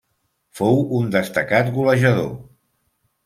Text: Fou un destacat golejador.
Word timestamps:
Fou 0.59 0.79
un 0.99 1.11
destacat 1.17 1.69
golejador. 1.77 2.31